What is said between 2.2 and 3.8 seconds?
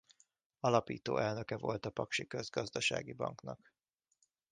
Közgazdasági Banknak.